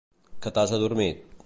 Que 0.45 0.53
t'has 0.55 0.73
adormit? 0.79 1.17